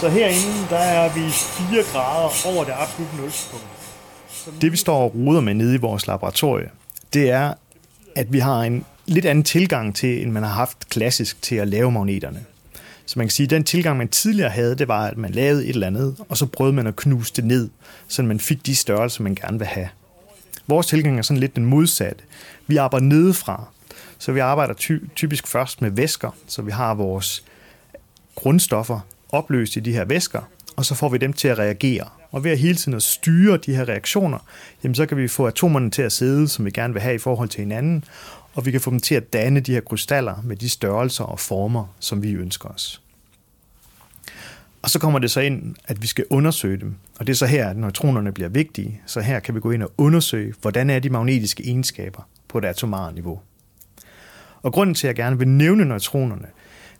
Så 0.00 0.08
herinde, 0.08 0.54
der 0.70 0.82
er 1.00 1.14
vi 1.14 1.24
4 1.30 1.82
grader 1.92 2.30
over 2.50 2.64
det 2.64 2.74
absolutte 2.82 3.16
nulpunkt. 3.16 3.70
Det 4.62 4.72
vi 4.72 4.76
står 4.76 4.98
og 5.04 5.14
ruder 5.14 5.40
med 5.40 5.54
nede 5.54 5.74
i 5.74 5.78
vores 5.78 6.06
laboratorie, 6.06 6.70
det 7.14 7.30
er, 7.30 7.54
at 8.16 8.32
vi 8.32 8.38
har 8.38 8.60
en 8.60 8.84
lidt 9.06 9.24
anden 9.24 9.44
tilgang 9.44 9.94
til, 9.94 10.22
end 10.22 10.30
man 10.32 10.42
har 10.42 10.50
haft 10.50 10.88
klassisk 10.88 11.42
til 11.42 11.56
at 11.56 11.68
lave 11.68 11.92
magneterne. 11.92 12.44
Så 13.06 13.18
man 13.18 13.26
kan 13.26 13.30
sige, 13.30 13.44
at 13.44 13.50
den 13.50 13.64
tilgang, 13.64 13.98
man 13.98 14.08
tidligere 14.08 14.50
havde, 14.50 14.74
det 14.74 14.88
var, 14.88 15.06
at 15.06 15.16
man 15.16 15.30
lavede 15.30 15.64
et 15.64 15.68
eller 15.68 15.86
andet, 15.86 16.16
og 16.28 16.36
så 16.36 16.46
prøvede 16.46 16.76
man 16.76 16.86
at 16.86 16.96
knuse 16.96 17.32
det 17.36 17.44
ned, 17.44 17.70
så 18.08 18.22
man 18.22 18.40
fik 18.40 18.66
de 18.66 18.74
størrelser, 18.74 19.22
man 19.22 19.34
gerne 19.34 19.58
vil 19.58 19.66
have. 19.66 19.88
Vores 20.66 20.86
tilgang 20.86 21.18
er 21.18 21.22
sådan 21.22 21.40
lidt 21.40 21.56
den 21.56 21.64
modsatte. 21.64 22.24
Vi 22.66 22.76
arbejder 22.76 23.06
nedefra, 23.06 23.64
så 24.18 24.32
vi 24.32 24.40
arbejder 24.40 24.74
ty- 24.74 25.04
typisk 25.16 25.46
først 25.46 25.82
med 25.82 25.90
væsker, 25.90 26.30
så 26.46 26.62
vi 26.62 26.70
har 26.70 26.94
vores 26.94 27.44
grundstoffer 28.34 29.00
opløst 29.28 29.76
i 29.76 29.80
de 29.80 29.92
her 29.92 30.04
væsker, 30.04 30.40
og 30.76 30.84
så 30.84 30.94
får 30.94 31.08
vi 31.08 31.18
dem 31.18 31.32
til 31.32 31.48
at 31.48 31.58
reagere. 31.58 32.08
Og 32.30 32.44
ved 32.44 32.50
at 32.50 32.58
hele 32.58 32.74
tiden 32.74 32.94
at 32.94 33.02
styre 33.02 33.56
de 33.56 33.76
her 33.76 33.88
reaktioner, 33.88 34.38
jamen 34.84 34.94
så 34.94 35.06
kan 35.06 35.16
vi 35.16 35.28
få 35.28 35.46
atomerne 35.46 35.90
til 35.90 36.02
at 36.02 36.12
sidde, 36.12 36.48
som 36.48 36.64
vi 36.64 36.70
gerne 36.70 36.92
vil 36.92 37.02
have 37.02 37.14
i 37.14 37.18
forhold 37.18 37.48
til 37.48 37.60
hinanden, 37.60 38.04
og 38.54 38.66
vi 38.66 38.70
kan 38.70 38.80
få 38.80 38.90
dem 38.90 39.00
til 39.00 39.14
at 39.14 39.32
danne 39.32 39.60
de 39.60 39.72
her 39.72 39.80
krystaller 39.80 40.42
med 40.44 40.56
de 40.56 40.68
størrelser 40.68 41.24
og 41.24 41.40
former, 41.40 41.94
som 42.00 42.22
vi 42.22 42.32
ønsker 42.32 42.68
os. 42.68 43.00
Og 44.82 44.90
så 44.90 44.98
kommer 44.98 45.18
det 45.18 45.30
så 45.30 45.40
ind, 45.40 45.74
at 45.84 46.02
vi 46.02 46.06
skal 46.06 46.24
undersøge 46.30 46.80
dem. 46.80 46.94
Og 47.18 47.26
det 47.26 47.32
er 47.32 47.36
så 47.36 47.46
her, 47.46 47.68
at 47.68 47.76
neutronerne 47.76 48.32
bliver 48.32 48.48
vigtige. 48.48 49.00
Så 49.06 49.20
her 49.20 49.40
kan 49.40 49.54
vi 49.54 49.60
gå 49.60 49.70
ind 49.70 49.82
og 49.82 49.92
undersøge, 49.98 50.54
hvordan 50.60 50.90
er 50.90 50.98
de 50.98 51.10
magnetiske 51.10 51.64
egenskaber 51.66 52.28
på 52.48 52.60
det 52.60 52.68
atomare 52.68 53.12
niveau. 53.12 53.40
Og 54.62 54.72
grunden 54.72 54.94
til, 54.94 55.06
at 55.06 55.08
jeg 55.08 55.24
gerne 55.24 55.38
vil 55.38 55.48
nævne 55.48 55.84
neutronerne, 55.84 56.46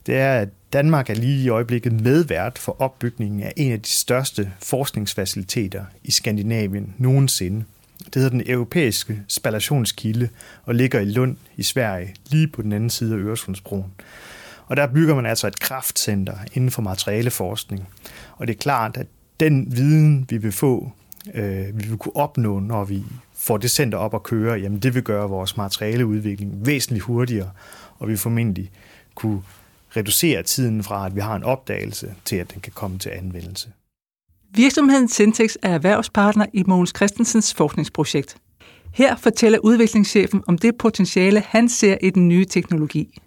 det 0.06 0.16
er, 0.16 0.32
at 0.40 0.48
Danmark 0.74 1.10
er 1.10 1.14
lige 1.14 1.44
i 1.44 1.48
øjeblikket 1.48 1.92
medvært 1.92 2.58
for 2.58 2.76
opbygningen 2.82 3.42
af 3.42 3.52
en 3.56 3.72
af 3.72 3.82
de 3.82 3.88
største 3.88 4.52
forskningsfaciliteter 4.62 5.84
i 6.04 6.10
Skandinavien 6.10 6.94
nogensinde. 6.98 7.64
Det 8.04 8.14
hedder 8.14 8.30
den 8.30 8.42
europæiske 8.46 9.22
spallationskilde 9.28 10.28
og 10.64 10.74
ligger 10.74 11.00
i 11.00 11.04
Lund 11.04 11.36
i 11.56 11.62
Sverige, 11.62 12.14
lige 12.30 12.48
på 12.48 12.62
den 12.62 12.72
anden 12.72 12.90
side 12.90 13.14
af 13.14 13.18
Øresundsbroen. 13.18 13.92
Og 14.66 14.76
der 14.76 14.86
bygger 14.86 15.14
man 15.14 15.26
altså 15.26 15.46
et 15.46 15.60
kraftcenter 15.60 16.36
inden 16.54 16.70
for 16.70 16.82
materialeforskning. 16.82 17.88
Og 18.36 18.46
det 18.46 18.54
er 18.54 18.58
klart, 18.58 18.96
at 18.96 19.06
den 19.40 19.76
viden, 19.76 20.26
vi 20.30 20.36
vil 20.36 20.52
få, 20.52 20.92
øh, 21.34 21.66
vi 21.78 21.88
vil 21.88 21.98
kunne 21.98 22.16
opnå, 22.16 22.58
når 22.60 22.84
vi 22.84 23.02
får 23.34 23.56
det 23.56 23.70
center 23.70 23.98
op 23.98 24.14
at 24.14 24.22
køre, 24.22 24.60
jamen 24.60 24.78
det 24.78 24.94
vil 24.94 25.02
gøre 25.02 25.28
vores 25.28 25.56
materialeudvikling 25.56 26.66
væsentligt 26.66 27.04
hurtigere, 27.04 27.50
og 27.98 28.08
vi 28.08 28.16
formentlig 28.16 28.70
kunne 29.14 29.42
reducere 29.96 30.42
tiden 30.42 30.82
fra, 30.82 31.06
at 31.06 31.14
vi 31.14 31.20
har 31.20 31.36
en 31.36 31.44
opdagelse, 31.44 32.14
til 32.24 32.36
at 32.36 32.52
den 32.52 32.60
kan 32.60 32.72
komme 32.74 32.98
til 32.98 33.10
anvendelse. 33.10 33.68
Virksomheden 34.54 35.08
Syntex 35.08 35.54
er 35.62 35.74
erhvervspartner 35.74 36.46
i 36.52 36.62
Mogens 36.66 36.92
Christensens 36.96 37.54
forskningsprojekt. 37.54 38.36
Her 38.92 39.16
fortæller 39.16 39.58
udviklingschefen 39.58 40.42
om 40.46 40.58
det 40.58 40.74
potentiale, 40.78 41.42
han 41.46 41.68
ser 41.68 41.96
i 42.02 42.10
den 42.10 42.28
nye 42.28 42.44
teknologi. 42.44 43.18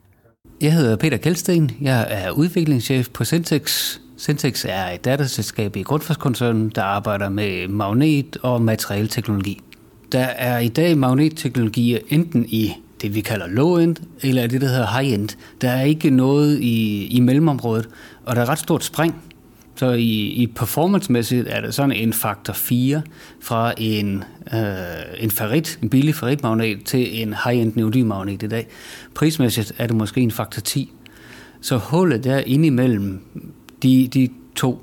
Jeg 0.61 0.73
hedder 0.73 0.95
Peter 0.95 1.17
Kjeldsten. 1.17 1.71
Jeg 1.81 2.07
er 2.09 2.31
udviklingschef 2.31 3.09
på 3.09 3.23
Syntex. 3.23 3.97
Syntex 4.17 4.65
er 4.69 4.85
et 4.85 5.05
datterselskab 5.05 5.75
i 5.75 5.83
Grundfoskoncernen, 5.83 6.69
der 6.69 6.83
arbejder 6.83 7.29
med 7.29 7.67
magnet- 7.67 8.37
og 8.43 8.61
materialteknologi. 8.61 9.61
Der 10.11 10.19
er 10.23 10.59
i 10.59 10.67
dag 10.67 10.97
magnetteknologier 10.97 11.99
enten 12.09 12.45
i 12.49 12.73
det, 13.01 13.15
vi 13.15 13.21
kalder 13.21 13.47
low-end, 13.47 13.95
eller 14.21 14.47
det, 14.47 14.61
der 14.61 14.67
hedder 14.67 14.99
high-end. 14.99 15.29
Der 15.61 15.69
er 15.69 15.81
ikke 15.81 16.09
noget 16.09 16.59
i, 16.59 17.07
i 17.07 17.19
mellemområdet, 17.19 17.89
og 18.25 18.35
der 18.35 18.41
er 18.41 18.49
ret 18.49 18.59
stort 18.59 18.83
spring. 18.83 19.15
Så 19.75 19.91
i, 19.91 20.27
i 20.27 20.47
performancemæssigt 20.47 21.47
er 21.49 21.61
det 21.61 21.73
sådan 21.73 21.91
en 21.91 22.13
faktor 22.13 22.53
4 22.53 23.01
fra 23.41 23.73
en, 23.77 24.23
øh, 24.53 25.23
en 25.23 25.31
ferrit, 25.31 25.79
en 25.81 25.89
billig 25.89 26.15
ferritmagnet 26.15 26.85
til 26.85 27.21
en 27.21 27.33
high-end 27.43 27.75
neodymagnet 27.75 28.43
i 28.43 28.47
dag. 28.47 28.67
Prismæssigt 29.15 29.73
er 29.77 29.87
det 29.87 29.95
måske 29.95 30.21
en 30.21 30.31
faktor 30.31 30.61
10. 30.61 30.93
Så 31.61 31.77
hullet 31.77 32.23
der 32.23 32.37
indimellem 32.37 33.19
de, 33.83 34.07
de 34.07 34.29
to, 34.55 34.81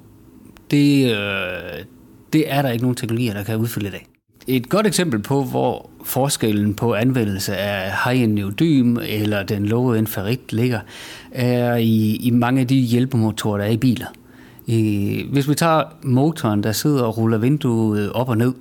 det, 0.71 1.05
øh, 1.05 1.85
det 2.33 2.53
er 2.53 2.63
der 2.63 2.71
ikke 2.71 2.85
nogen 2.85 2.97
teknologier, 2.97 3.35
der 3.35 3.43
kan 3.43 3.57
udfylde 3.57 3.87
i 3.87 3.91
dag. 3.91 4.07
Et 4.47 4.69
godt 4.69 4.87
eksempel 4.87 5.23
på, 5.23 5.45
hvor 5.45 5.91
forskellen 6.05 6.75
på 6.75 6.95
anvendelse 6.95 7.57
af 7.57 7.93
high-end 8.05 9.01
eller 9.09 9.43
den 9.43 9.67
low-end 9.67 10.07
ferrit 10.07 10.53
ligger, 10.53 10.81
er 11.31 11.77
i, 11.77 12.17
i 12.17 12.31
mange 12.31 12.61
af 12.61 12.67
de 12.67 12.77
hjælpemotorer, 12.77 13.59
der 13.59 13.65
er 13.65 13.71
i 13.71 13.77
biler. 13.77 14.07
I, 14.67 15.27
hvis 15.33 15.49
vi 15.49 15.55
tager 15.55 15.83
motoren, 16.03 16.63
der 16.63 16.73
sidder 16.73 17.03
og 17.03 17.19
ruller 17.19 17.39
vinduet 17.39 18.13
op 18.13 18.29
og 18.29 18.39
ned, 18.39 18.53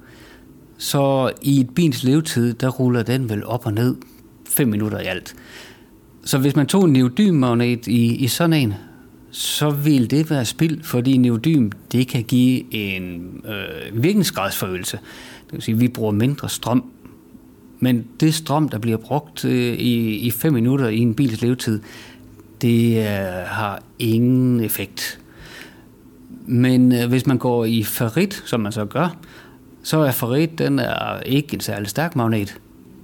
så 0.77 1.31
i 1.41 1.59
et 1.59 1.69
bins 1.69 2.03
levetid, 2.03 2.53
der 2.53 2.69
ruller 2.69 3.03
den 3.03 3.29
vel 3.29 3.45
op 3.45 3.65
og 3.65 3.73
ned 3.73 3.95
5 4.49 4.67
minutter 4.67 4.99
i 4.99 5.05
alt. 5.05 5.35
Så 6.25 6.37
hvis 6.37 6.55
man 6.55 6.67
tog 6.67 6.85
en 6.85 6.93
neodymmagnet 6.93 7.87
i, 7.87 8.15
i 8.15 8.27
sådan 8.27 8.53
en, 8.53 8.73
så 9.31 9.69
vil 9.69 10.11
det 10.11 10.29
være 10.29 10.45
spild, 10.45 10.83
fordi 10.83 11.17
neodym 11.17 11.69
det 11.91 12.07
kan 12.07 12.23
give 12.23 12.73
en 12.73 13.41
øh, 13.45 14.03
virkningsgradsforøgelse. 14.03 14.99
Det 15.45 15.53
vil 15.53 15.61
sige, 15.61 15.75
at 15.75 15.81
vi 15.81 15.87
bruger 15.87 16.11
mindre 16.11 16.49
strøm. 16.49 16.92
Men 17.83 18.07
det 18.19 18.33
strøm, 18.33 18.69
der 18.69 18.77
bliver 18.77 18.97
brugt 18.97 19.45
øh, 19.45 19.73
i, 19.73 20.17
i 20.17 20.31
fem 20.31 20.53
minutter 20.53 20.87
i 20.87 20.97
en 20.97 21.15
bils 21.15 21.41
levetid, 21.41 21.81
det 22.61 22.97
øh, 22.97 23.05
har 23.45 23.83
ingen 23.99 24.59
effekt. 24.59 25.19
Men 26.45 26.91
øh, 26.91 27.09
hvis 27.09 27.27
man 27.27 27.37
går 27.37 27.65
i 27.65 27.83
ferrit, 27.83 28.43
som 28.45 28.59
man 28.59 28.71
så 28.71 28.85
gør, 28.85 29.17
så 29.83 29.99
er 29.99 30.11
ferrit 30.11 30.59
den 30.59 30.79
er 30.79 31.19
ikke 31.19 31.53
en 31.53 31.59
særlig 31.59 31.89
stærk 31.89 32.15
magnet. 32.15 32.57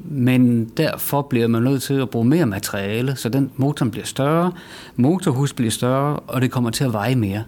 Men 0.06 0.66
derfor 0.66 1.22
bliver 1.22 1.48
man 1.48 1.64
nødt 1.64 1.82
til 1.82 1.94
at 1.94 2.10
bruge 2.10 2.26
mere 2.26 2.46
materiale, 2.46 3.16
så 3.16 3.30
den 3.30 3.52
motoren 3.56 3.92
bliver 3.92 4.06
større, 4.06 4.52
motorhus 4.96 5.54
bliver 5.54 5.72
større, 5.72 6.16
og 6.16 6.42
det 6.42 6.52
kommer 6.52 6.70
til 6.70 6.84
at 6.84 6.94
veje 6.94 7.16
mere. 7.16 7.44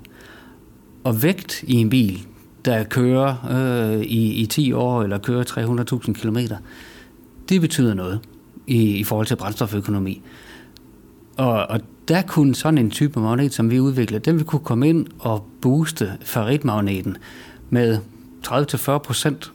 Og 1.03 1.23
vægt 1.23 1.63
i 1.63 1.73
en 1.73 1.89
bil, 1.89 2.19
der 2.65 2.83
kører 2.83 3.35
øh, 3.51 4.01
i, 4.01 4.33
i 4.33 4.45
10 4.45 4.73
år 4.73 5.03
eller 5.03 5.17
kører 5.17 5.43
300.000 5.43 6.13
km, 6.13 6.37
det 7.51 7.61
betyder 7.61 7.93
noget 7.93 8.19
i, 8.67 8.95
i 8.95 9.03
forhold 9.03 9.27
til 9.27 9.35
brændstoføkonomi. 9.35 10.21
Og, 11.37 11.67
og 11.67 11.79
der 12.07 12.21
kunne 12.21 12.55
sådan 12.55 12.77
en 12.77 12.91
type 12.91 13.19
magnet, 13.19 13.53
som 13.53 13.71
vi 13.71 13.79
udvikler, 13.79 14.19
den 14.19 14.35
vil 14.35 14.45
kunne 14.45 14.63
komme 14.63 14.89
ind 14.89 15.07
og 15.19 15.47
booste 15.61 16.13
ferritmagneten 16.21 17.17
med 17.69 17.99
30-40 18.47 18.97
procent 18.97 19.51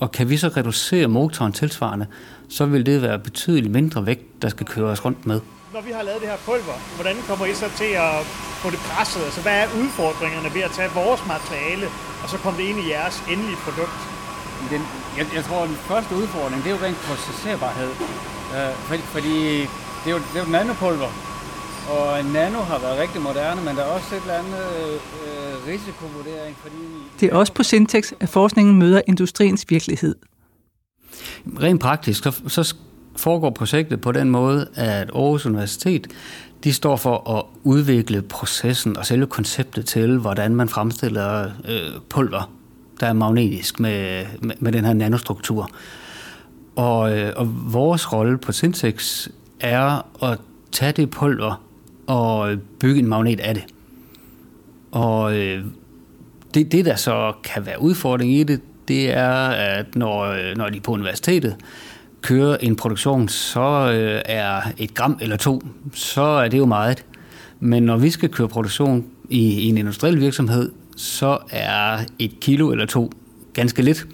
og 0.00 0.12
kan 0.12 0.28
vi 0.30 0.36
så 0.36 0.48
reducere 0.48 1.06
motoren 1.06 1.52
tilsvarende, 1.52 2.06
så 2.48 2.66
vil 2.66 2.86
det 2.86 3.02
være 3.02 3.18
betydeligt 3.18 3.72
mindre 3.72 4.06
vægt, 4.06 4.42
der 4.42 4.48
skal 4.48 4.66
køres 4.66 5.04
rundt 5.04 5.26
med. 5.26 5.40
Når 5.74 5.80
vi 5.80 5.90
har 5.90 6.02
lavet 6.02 6.20
det 6.20 6.28
her 6.28 6.40
pulver, 6.46 6.78
hvordan 6.96 7.16
kommer 7.28 7.46
I 7.46 7.54
så 7.54 7.68
til 7.76 7.92
at 8.06 8.14
få 8.62 8.70
det 8.70 8.78
presset? 8.78 9.22
Altså, 9.28 9.40
hvad 9.46 9.56
er 9.62 9.66
udfordringerne 9.82 10.54
ved 10.56 10.62
at 10.68 10.72
tage 10.78 10.90
vores 11.00 11.22
materiale, 11.34 11.86
og 12.22 12.26
så 12.32 12.36
komme 12.42 12.56
det 12.60 12.66
ind 12.70 12.78
i 12.84 12.86
jeres 12.94 13.16
endelige 13.32 13.60
produkt? 13.66 14.00
Den, 14.72 14.82
jeg, 15.18 15.26
jeg 15.34 15.44
tror, 15.44 15.62
at 15.62 15.68
den 15.68 15.76
første 15.76 16.12
udfordring, 16.14 16.64
det 16.64 16.70
er 16.72 16.76
jo 16.76 16.82
rent 16.86 17.00
processerbarhed. 17.08 17.90
Øh, 18.56 18.72
fordi, 18.88 19.02
fordi 19.02 19.36
det 20.02 20.08
er 20.10 20.10
jo, 20.10 20.20
det 20.32 20.36
er 20.40 20.44
jo 20.44 20.50
nanopulver, 20.50 21.10
og 21.94 22.24
nano 22.24 22.58
har 22.58 22.78
været 22.78 22.98
rigtig 22.98 23.20
moderne, 23.20 23.60
men 23.64 23.76
der 23.76 23.82
er 23.82 23.90
også 23.98 24.14
et 24.14 24.20
eller 24.20 24.34
andet 24.34 24.64
øh, 24.84 25.68
risikovurdering. 25.68 26.56
Fordi 26.56 26.76
det 27.20 27.32
er 27.32 27.36
også 27.36 27.52
på 27.52 27.62
Syntex, 27.62 28.12
at 28.20 28.28
forskningen 28.28 28.78
møder 28.78 29.00
industriens 29.06 29.64
virkelighed. 29.68 30.14
Rent 31.62 31.80
praktisk, 31.80 32.22
så, 32.22 32.42
så 32.48 32.74
foregår 33.16 33.50
projektet 33.50 34.00
på 34.00 34.12
den 34.12 34.30
måde, 34.30 34.68
at 34.74 35.10
Aarhus 35.14 35.46
Universitet 35.46 36.06
de 36.64 36.72
står 36.72 36.96
for 36.96 37.30
at 37.38 37.44
udvikle 37.62 38.22
processen 38.22 38.96
og 38.96 39.06
selve 39.06 39.26
konceptet 39.26 39.86
til, 39.86 40.18
hvordan 40.18 40.54
man 40.54 40.68
fremstiller 40.68 41.44
øh, 41.44 42.00
pulver, 42.10 42.50
der 43.00 43.06
er 43.06 43.12
magnetisk 43.12 43.80
med, 43.80 44.26
med, 44.42 44.54
med 44.58 44.72
den 44.72 44.84
her 44.84 44.92
nanostruktur. 44.92 45.70
Og, 46.76 47.18
øh, 47.18 47.32
og 47.36 47.72
vores 47.72 48.12
rolle 48.12 48.38
på 48.38 48.52
Syntex 48.52 49.28
er 49.60 50.06
at 50.24 50.38
tage 50.72 50.92
det 50.92 51.10
pulver, 51.10 51.62
og 52.06 52.56
bygge 52.80 52.98
en 52.98 53.06
magnet 53.08 53.40
af 53.40 53.54
det. 53.54 53.64
Og 54.90 55.36
øh, 55.36 55.64
det, 56.54 56.72
det, 56.72 56.84
der 56.84 56.96
så 56.96 57.32
kan 57.44 57.66
være 57.66 57.80
udfordring 57.82 58.32
i 58.32 58.42
det, 58.42 58.60
det 58.88 59.16
er, 59.16 59.48
at 59.48 59.96
når, 59.96 60.22
øh, 60.24 60.56
når 60.56 60.68
de 60.68 60.80
på 60.80 60.92
universitetet 60.92 61.56
kører 62.22 62.56
en 62.56 62.76
produktion, 62.76 63.28
så 63.28 63.92
øh, 63.92 64.22
er 64.24 64.60
et 64.78 64.94
gram 64.94 65.18
eller 65.20 65.36
to, 65.36 65.62
så 65.94 66.22
er 66.22 66.48
det 66.48 66.58
jo 66.58 66.66
meget. 66.66 67.04
Men 67.60 67.82
når 67.82 67.96
vi 67.96 68.10
skal 68.10 68.28
køre 68.28 68.48
produktion 68.48 69.04
i, 69.30 69.60
i 69.60 69.68
en 69.68 69.78
industriel 69.78 70.20
virksomhed, 70.20 70.72
så 70.96 71.38
er 71.50 71.98
et 72.18 72.40
kilo 72.40 72.70
eller 72.70 72.86
to 72.86 73.10
ganske 73.52 73.82
lidt. 73.82 74.06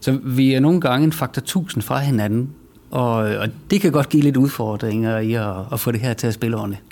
Så 0.00 0.18
vi 0.22 0.52
er 0.52 0.60
nogle 0.60 0.80
gange 0.80 1.04
en 1.04 1.12
faktor 1.12 1.40
1000 1.40 1.82
fra 1.82 1.98
hinanden, 1.98 2.50
og, 2.90 3.14
og 3.14 3.48
det 3.70 3.80
kan 3.80 3.92
godt 3.92 4.08
give 4.08 4.22
lidt 4.22 4.36
udfordringer 4.36 5.18
i 5.18 5.34
at, 5.34 5.54
at 5.72 5.80
få 5.80 5.92
det 5.92 6.00
her 6.00 6.14
til 6.14 6.26
at 6.26 6.34
spille 6.34 6.56
ordentligt. 6.56 6.82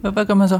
Hvad 0.00 0.24
gør 0.24 0.34
man 0.34 0.48
så? 0.48 0.58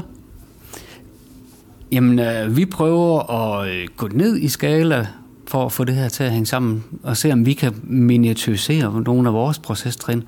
Jamen, 1.91 2.19
øh, 2.19 2.57
vi 2.57 2.65
prøver 2.65 3.31
at 3.31 3.69
øh, 3.69 3.87
gå 3.97 4.07
ned 4.07 4.37
i 4.37 4.47
skala 4.47 5.07
for 5.47 5.65
at 5.65 5.71
få 5.71 5.83
det 5.83 5.95
her 5.95 6.09
til 6.09 6.23
at 6.23 6.31
hænge 6.31 6.45
sammen, 6.45 6.83
og 7.03 7.17
se 7.17 7.31
om 7.31 7.45
vi 7.45 7.53
kan 7.53 7.73
miniaturisere 7.83 9.01
nogle 9.01 9.27
af 9.27 9.33
vores 9.33 9.59
procestrin. 9.59 10.23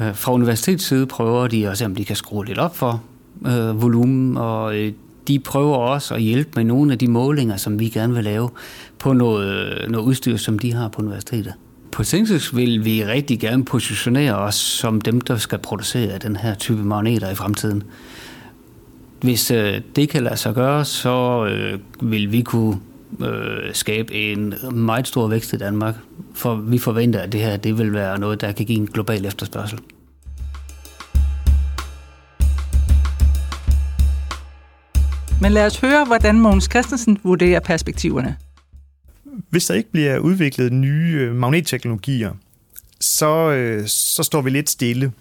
Øh, 0.00 0.14
fra 0.14 0.32
universitetets 0.32 0.84
side 0.84 1.06
prøver 1.06 1.46
de 1.48 1.68
at 1.68 1.78
se, 1.78 1.84
om 1.84 1.94
de 1.94 2.04
kan 2.04 2.16
skrue 2.16 2.44
lidt 2.46 2.58
op 2.58 2.76
for 2.76 3.02
øh, 3.46 3.82
volumen, 3.82 4.36
og 4.36 4.76
øh, 4.76 4.92
de 5.28 5.38
prøver 5.38 5.76
også 5.76 6.14
at 6.14 6.22
hjælpe 6.22 6.50
med 6.56 6.64
nogle 6.64 6.92
af 6.92 6.98
de 6.98 7.08
målinger, 7.08 7.56
som 7.56 7.78
vi 7.78 7.88
gerne 7.88 8.14
vil 8.14 8.24
lave 8.24 8.50
på 8.98 9.12
noget, 9.12 9.90
noget 9.90 10.06
udstyr, 10.06 10.36
som 10.36 10.58
de 10.58 10.72
har 10.72 10.88
på 10.88 11.02
universitetet. 11.02 11.52
På 11.92 12.04
Sensus 12.04 12.56
vil 12.56 12.84
vi 12.84 13.04
rigtig 13.04 13.40
gerne 13.40 13.64
positionere 13.64 14.34
os 14.34 14.54
som 14.54 15.00
dem, 15.00 15.20
der 15.20 15.36
skal 15.36 15.58
producere 15.58 16.18
den 16.18 16.36
her 16.36 16.54
type 16.54 16.84
magneter 16.84 17.30
i 17.30 17.34
fremtiden. 17.34 17.82
Hvis 19.20 19.50
øh, 19.50 19.80
det 19.96 20.08
kan 20.08 20.22
lade 20.22 20.36
sig 20.36 20.54
gøre, 20.54 20.84
så 20.84 21.46
øh, 21.46 21.78
vil 22.12 22.32
vi 22.32 22.42
kunne 22.42 22.76
øh, 23.20 23.74
skabe 23.74 24.14
en 24.14 24.54
meget 24.72 25.08
stor 25.08 25.28
vækst 25.28 25.52
i 25.52 25.56
Danmark, 25.56 25.94
for 26.34 26.54
vi 26.54 26.78
forventer, 26.78 27.20
at 27.20 27.32
det 27.32 27.40
her 27.40 27.56
det 27.56 27.78
vil 27.78 27.92
være 27.92 28.18
noget, 28.18 28.40
der 28.40 28.52
kan 28.52 28.66
give 28.66 28.78
en 28.78 28.86
global 28.86 29.24
efterspørgsel. 29.24 29.78
Men 35.42 35.52
lad 35.52 35.66
os 35.66 35.80
høre, 35.80 36.04
hvordan 36.04 36.40
Mogens 36.40 36.64
Christensen 36.64 37.18
vurderer 37.22 37.60
perspektiverne. 37.60 38.36
Hvis 39.50 39.66
der 39.66 39.74
ikke 39.74 39.90
bliver 39.90 40.18
udviklet 40.18 40.72
nye 40.72 41.16
øh, 41.20 41.34
magnetteknologier, 41.34 42.32
så, 43.00 43.50
øh, 43.50 43.86
så 43.86 44.22
står 44.22 44.42
vi 44.42 44.50
lidt 44.50 44.70
stille. 44.70 45.12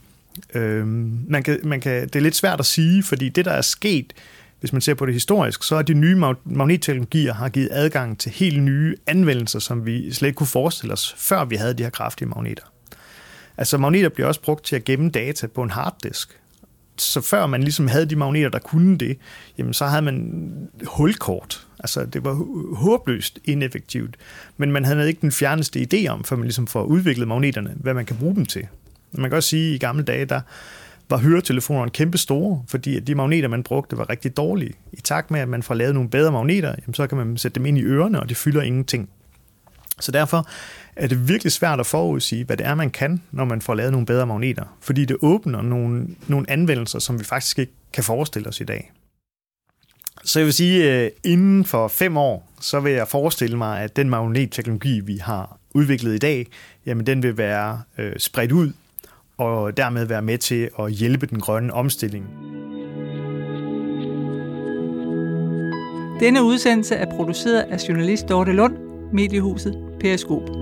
Øhm, 0.54 1.26
man 1.28 1.44
kan, 1.44 1.60
man 1.64 1.82
kan, 1.82 2.04
det 2.04 2.16
er 2.16 2.20
lidt 2.20 2.36
svært 2.36 2.60
at 2.60 2.66
sige, 2.66 3.04
fordi 3.04 3.30
det, 3.30 3.46
der 3.46 3.52
er 3.52 3.62
sket, 3.62 4.14
hvis 4.60 4.74
man 4.74 4.82
ser 4.82 4.94
på 4.94 5.06
det 5.06 5.14
historisk, 5.14 5.64
så 5.64 5.76
er 5.76 5.82
de 5.82 5.94
nye 5.94 6.16
magnetteknologier 6.46 7.34
har 7.34 7.50
givet 7.50 7.70
adgang 7.72 8.20
til 8.20 8.32
helt 8.32 8.64
nye 8.64 8.96
anvendelser, 9.08 9.60
som 9.60 9.86
vi 9.86 10.14
slet 10.14 10.28
ikke 10.28 10.38
kunne 10.38 10.48
forestille 10.48 10.94
os, 10.94 11.16
før 11.18 11.46
vi 11.46 11.56
havde 11.56 11.74
de 11.74 11.84
her 11.84 11.90
kraftige 11.90 12.28
magneter. 12.28 12.64
Altså 13.58 13.78
magneter 13.78 14.10
bliver 14.10 14.28
også 14.28 14.42
brugt 14.42 14.66
til 14.66 14.76
at 14.76 14.84
gemme 14.84 15.10
data 15.10 15.48
på 15.48 15.64
en 15.64 15.72
harddisk. 15.72 16.41
Så 16.98 17.22
før 17.22 17.48
man 17.48 17.64
ligesom 17.64 17.88
havde 17.88 18.06
de 18.06 18.16
magneter, 18.16 18.50
der 18.50 18.60
kunne 18.60 18.98
det, 18.98 19.18
jamen 19.58 19.74
så 19.74 19.86
havde 19.86 20.02
man 20.02 20.44
hulkort. 20.86 21.68
Altså 21.80 22.06
det 22.06 22.26
var 22.26 22.34
håbløst 22.76 23.40
ineffektivt. 23.46 24.18
Men 24.58 24.72
man 24.72 24.86
havde 24.86 25.08
ikke 25.08 25.22
den 25.22 25.32
fjerneste 25.32 25.88
idé 25.94 26.08
om, 26.08 26.24
før 26.24 26.36
man 26.36 26.46
ligesom 26.46 26.68
får 26.68 26.84
udviklet 26.84 27.28
magneterne, 27.28 27.74
hvad 27.76 27.94
man 27.94 28.06
kan 28.06 28.18
bruge 28.18 28.36
dem 28.36 28.46
til. 28.46 28.68
Man 29.12 29.30
kan 29.30 29.38
også 29.38 29.50
sige, 29.50 29.70
at 29.70 29.76
i 29.76 29.78
gamle 29.78 30.04
dage, 30.04 30.26
der 30.26 30.42
var 31.10 31.18
høretelefonerne 31.18 31.92
kæmpe 31.92 32.18
store, 32.18 32.64
fordi 32.68 33.00
de 33.00 33.16
magneter, 33.16 33.48
man 33.48 33.64
brugte, 33.64 33.98
var 33.98 34.10
rigtig 34.10 34.38
dårlige. 34.38 34.74
I 34.94 35.02
takt 35.02 35.32
med, 35.32 35.40
at 35.40 35.50
man 35.50 35.64
får 35.64 35.74
lavet 35.74 35.94
nogle 35.94 36.10
bedre 36.10 36.32
magneter, 36.32 36.76
jamen, 36.82 36.94
så 36.94 37.08
kan 37.08 37.18
man 37.18 37.38
sætte 37.38 37.56
dem 37.56 37.66
ind 37.66 37.78
i 37.78 37.84
ørerne, 37.84 38.20
og 38.20 38.30
det 38.30 38.38
fylder 38.38 38.62
ingenting. 38.62 39.10
Så 40.02 40.12
derfor 40.12 40.48
er 40.96 41.08
det 41.08 41.28
virkelig 41.28 41.52
svært 41.52 41.80
at 41.80 41.86
forudsige, 41.86 42.44
hvad 42.44 42.58
det 42.58 42.66
er, 42.66 42.76
man 42.76 42.90
kan, 42.90 43.22
når 43.32 43.46
man 43.46 43.62
får 43.62 43.74
lavet 43.74 43.92
nogle 43.92 44.06
bedre 44.06 44.28
magneter. 44.28 44.78
Fordi 44.80 45.06
det 45.06 45.18
åbner 45.22 45.62
nogle, 45.62 46.08
nogle 46.28 46.50
anvendelser, 46.50 47.00
som 47.00 47.20
vi 47.20 47.24
faktisk 47.24 47.60
ikke 47.60 47.74
kan 47.94 48.04
forestille 48.04 48.50
os 48.50 48.62
i 48.62 48.64
dag. 48.64 48.92
Så 50.24 50.40
jeg 50.40 50.46
vil 50.46 50.54
sige, 50.54 50.92
at 50.92 51.12
inden 51.24 51.66
for 51.66 51.88
fem 51.88 52.18
år, 52.18 52.52
så 52.60 52.80
vil 52.80 52.92
jeg 52.92 53.08
forestille 53.08 53.58
mig, 53.58 53.82
at 53.82 53.96
den 53.96 54.10
magnetteknologi, 54.10 55.00
vi 55.00 55.18
har 55.18 55.58
udviklet 55.74 56.16
i 56.16 56.18
dag, 56.18 56.48
jamen 56.86 57.06
den 57.06 57.24
vil 57.24 57.38
være 57.38 57.82
øh, 57.98 58.14
spredt 58.18 58.52
ud 58.52 58.72
og 59.38 59.78
dermed 59.78 60.06
være 60.06 60.22
med 60.22 60.38
til 60.38 60.70
at 60.80 60.92
hjælpe 60.92 61.26
den 61.26 61.40
grønne 61.40 61.74
omstilling. 61.74 62.26
Denne 66.20 66.44
udsendelse 66.44 66.96
er 66.96 67.16
produceret 67.16 67.62
af 67.62 67.90
journalist 67.90 68.30
Dorte 68.30 68.52
Lund, 68.52 68.78
mediehuset 69.14 69.91
Periskop. 70.02 70.61